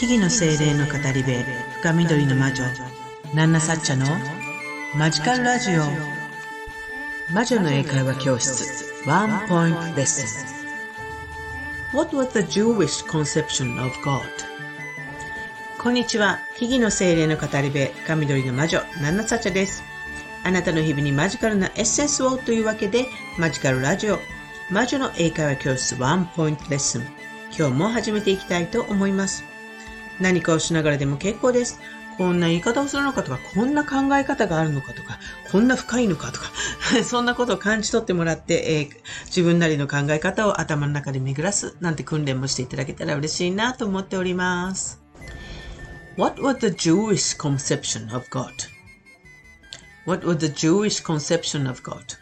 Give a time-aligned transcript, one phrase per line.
[0.00, 1.30] 木々の精霊の語り部
[1.82, 2.64] 深緑の魔女
[3.34, 4.06] ナンナサッチャの
[4.96, 5.82] マジカルラジオ。
[7.34, 10.24] 魔女の英会話教室ワンポイントレッス
[11.92, 11.94] ン。
[11.94, 14.22] What was the Jewish conception of God?
[15.78, 19.82] こんにちは木々の精霊の語り部深緑の魔女ナンナサッチャです。
[20.44, 23.04] あなたの日々にマジカルなエッセンスをというわけで
[23.38, 24.18] マジカルラジオ
[24.70, 27.02] 魔女の英会話教室ワンポイントレッスン。
[27.54, 29.49] 今日も始めていきたいと思います。
[30.20, 31.80] 何かをしながらでも結構です。
[32.20, 35.18] こんな言い方をするのかとか、こんな考え方があるのかとか、
[35.50, 36.50] こんな深いのかとか、
[37.02, 45.00] そんなことを感じ取ってもらって、えー、自分なりの考え方を頭の中で巡らすなんて訓練もしていただけたら嬉しいなと思っております。
[46.18, 52.19] What was the Jewish conception of God?What was the Jewish conception of God?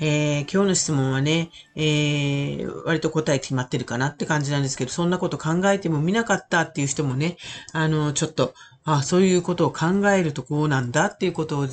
[0.00, 7.36] えー、今日の質問はね、えー、割と答え決まってるかなって感じなんですけど、そんなこと考えても見なかったっていう人もね、
[7.72, 11.66] あの、ちょっと、あそういうことを考えるとこうなんだっていうことを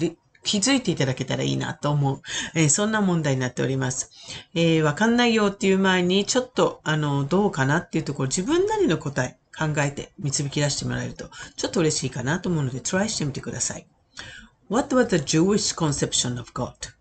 [0.43, 2.21] 気づいていただけたらいいなと思う。
[2.55, 4.11] えー、そんな問題になっております。
[4.53, 13.87] えー、わかんないよっていう前に、ちょっと、あの、どうかなっていうところ、自分なりの答え考えて導き出してもらえると、ちょっと嬉しいかなと思うので、トライしてみてください。
[14.69, 17.00] What was the Jewish conception of God?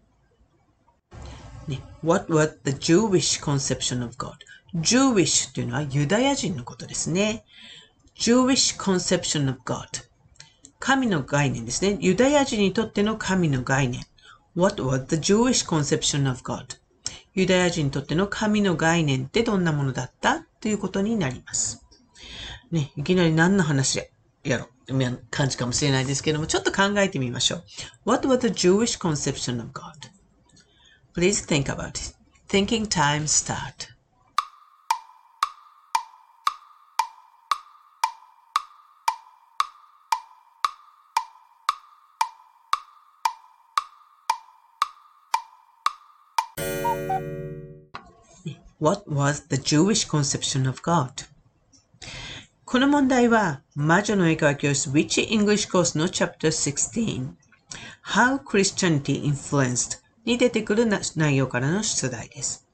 [1.71, 4.33] ね、What was the Jewish conception of God?
[4.75, 7.45] Jewish というのはユダヤ人のことですね。
[8.17, 9.87] Jewish conception of God
[10.81, 11.97] 神の概念ですね。
[12.01, 14.05] ユダヤ人にとっての神の概念。
[14.57, 16.79] What was the Jewish conception of God?
[17.35, 21.85] ユダヤ人にとっての神の概念ってどんなものだったということになります。
[22.73, 24.09] ね、いきなり何の話
[24.43, 27.65] やろう感じかもしれないですけども、ちょっと考えてみましょう。
[28.05, 30.20] What was the Jewish conception of God?
[31.14, 32.14] Please think about it.
[32.48, 33.90] Thinking time start.
[48.78, 51.26] What was the Jewish conception of God?
[52.66, 57.38] この問題は、魔女の英会話教室 Which English Course の Chapter 16
[58.14, 60.00] How Christianity Influenced
[60.31, 62.67] に出てくる内容からの出題です。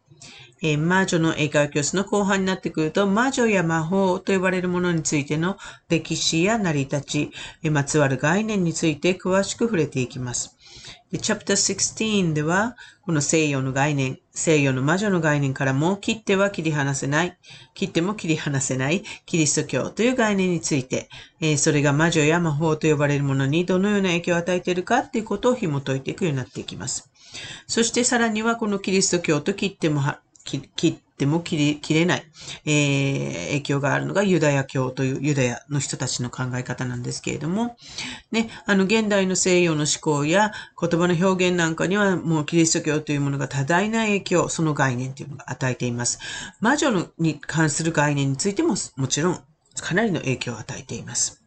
[0.62, 5.58] えー、魔女の英会話教室の後半になってくると、魔女や魔法と呼ばれるものについての
[5.88, 7.30] 歴史や成り立ち、
[7.62, 10.56] えー、まつわる概念について詳しく触れていきます。
[11.10, 17.38] で、チャプター16では、この西洋の概念、西洋の魔女の概念からも切っては切り離せない、
[17.74, 21.08] 切っても切り離せないキリスト教という概念について、
[21.40, 27.10] えー、それが魔女や魔法と呼ばれるものにどのような影響を与えているかっていうことを紐解いていくようになっていきます。
[27.66, 30.02] そしてさらにはこのキリスト教と切っても
[30.44, 32.24] 切っても切れない、
[32.66, 37.76] えー、影響があるのがユダヤ教というユダヤの人たちの考え方なんですけれども、
[38.30, 46.18] ね、あの現代の西洋の思考や言葉の表現なんかにはもうキリスト教というものが多大な影響、その概念というのが与えています。
[46.60, 49.40] 魔女に関する概念についてももちろん
[49.80, 51.45] かなりの影響を与えています。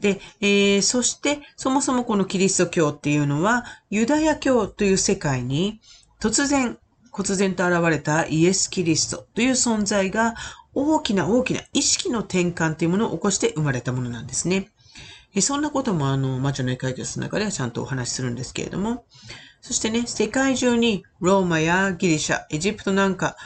[0.00, 5.80] で、えー、そして、そもそもこのキリスト教っていうのは、ユダヤ教という世界に
[6.20, 6.78] 突然、
[7.10, 10.34] 忽然と現れたイエス・キリストという存在が
[10.74, 14.70] 大きな大きな意識の転換というものを起こして生まれたものなんですね。
[15.40, 19.04] そんなこともあの、魔女の解決の中ではちゃんとお話しするんですけれども、
[19.62, 23.36] そしてね、世界中にローマやギリシャ、エジプトなんか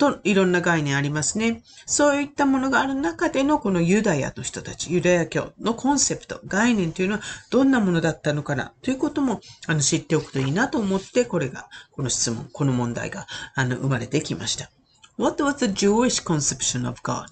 [0.00, 1.62] といろんな概念ありますね。
[1.84, 14.70] そういったものがある中でのこのユダヤの人たち、ユダヤ教のコンセプト、概念というのはどんなものだったのかなということもあの知っておくといいなと思って、これが、この質問、この問題があの生まれてきました。
[15.18, 17.26] What was the Jewish conception of God?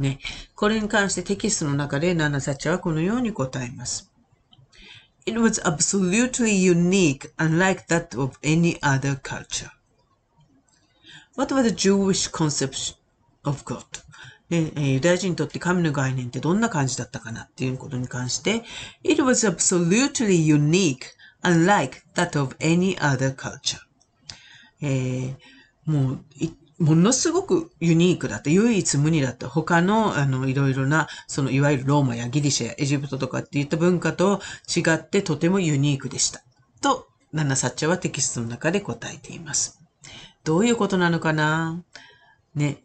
[0.00, 0.18] ね、
[0.56, 4.10] これに関してテキストの中でナナサチはこのように答えます。
[5.26, 9.70] It was absolutely unique, unlike that of any other culture.
[11.36, 12.96] What was the Jewish conception
[13.44, 13.84] of God?
[14.50, 18.64] で、ユダヤ人にとって神の概念ってどんな感じだったかなっていうことに関して、
[19.02, 20.98] It was absolutely unique,
[21.42, 23.78] unlike that of any other culture.
[24.82, 26.24] えー、もう、
[26.78, 28.50] ものすごくユニークだった。
[28.50, 29.48] 唯一無二だった。
[29.48, 36.42] 他の、あの、いろいろな、その、いわゆるローマやギリシャやエジプトとかっていった文化と違ってとてもユニークでした。
[36.80, 39.80] と、ナナサッチャはテキストの中で答えています。
[40.44, 41.82] どういうことなのかな？
[42.54, 42.78] ね。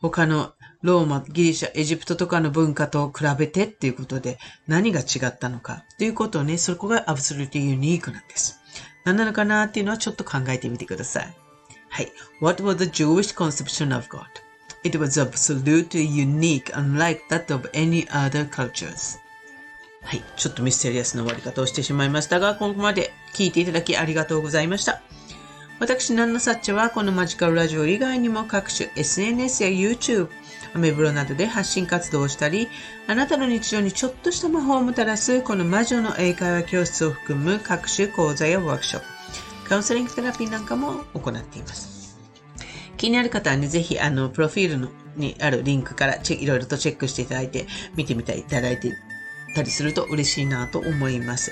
[0.00, 5.84] 他のローマ、ギリシャ、エジプトとかの文化と比べてっていうことで何が違ったのか？
[5.94, 8.58] っていうことをね、そこがアブソルティユニークなんです。
[9.04, 11.36] 何なのかなっていうのはちょっと考えてみてください。
[11.88, 12.12] はい。
[12.40, 14.22] What was the Jewish conception of God?
[14.84, 19.18] It was absolutely unique, unlike that of any other cultures.
[20.02, 20.24] はい。
[20.36, 25.00] ちょっとミステリアスな終わり方をしてしまいましたが、ここまで聞いていただきありがとうございました。
[25.82, 30.28] 私、ナンナサッチャはこのマジカルラジオ以外にも各種 SNS や YouTube、
[30.74, 32.68] アメブロなどで発信活動をしたり、
[33.08, 39.02] あなたの日常にちょっとした魔法をもたらすこの魔女の英会話教室を含む各種講座やワークショッ
[39.64, 42.16] プ、カウンセリングセラピーなんかも行っています。
[42.96, 48.96] 気になる方はね、ぜひ、あの、プロフィールのにあるリンクからいろいろとチェックしていただいて、見てみていただいて
[49.56, 51.50] たりすると嬉しいなと思います。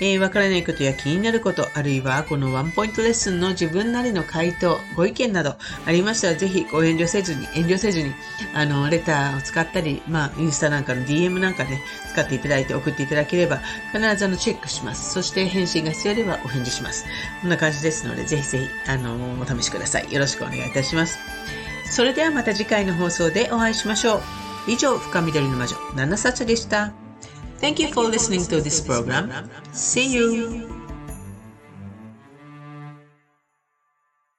[0.00, 5.56] えー、わからないことや気になること、あるいはこのワンポイントレッスンの自分なりの回答、ご意見など
[5.86, 8.14] ありましたら、ぜひご遠慮せずに、遠慮せずに、
[8.54, 13.60] あの、レターを使ったり、まあ、インスタなんかの DM なんかで、ね、使っていただいて送っていただければ、
[13.92, 15.12] 必ずあの、チェックします。
[15.12, 17.04] そして返信が必要ではお返事します。
[17.42, 20.10] こんな感じですので、ぜひぜひ、あの、お試しください。
[20.12, 21.18] よろしくお願いいたします。
[21.90, 24.22] それではまた次回の放送でお会いしましょう。
[24.68, 27.09] 以上、深緑の魔女、ナナサチでした。
[27.60, 29.30] Thank you for listening to this program.
[29.72, 30.79] See you.